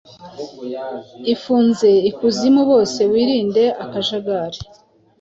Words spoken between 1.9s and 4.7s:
ikuzimu; bose wirinde akajagari